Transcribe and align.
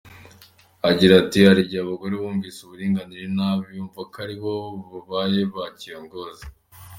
agira 0.89 1.13
ati 1.21 1.37
“Hari 1.47 1.63
abagore 1.83 2.13
bumvise 2.21 2.57
uburinganire 2.61 3.25
nabi, 3.37 3.63
bumva 3.75 3.99
ko 4.11 4.15
aribo 4.23 4.51
babaye 4.89 5.41
ba 5.53 5.63
kiyongozi. 5.77 6.45